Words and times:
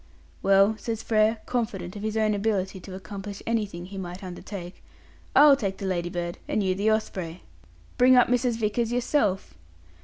"Well," 0.41 0.75
says 0.79 1.03
Frere, 1.03 1.37
confident 1.45 1.95
of 1.95 2.01
his 2.01 2.17
own 2.17 2.33
ability 2.33 2.79
to 2.79 2.95
accomplish 2.95 3.43
anything 3.45 3.85
he 3.85 3.99
might 3.99 4.23
undertake, 4.23 4.83
"I'll 5.35 5.55
take 5.55 5.77
the 5.77 5.85
Ladybird, 5.85 6.39
and 6.47 6.63
you 6.63 6.73
the 6.73 6.89
Osprey. 6.91 7.43
Bring 7.99 8.15
up 8.15 8.27
Mrs. 8.27 8.55
Vickers 8.55 8.91
yourself." 8.91 9.53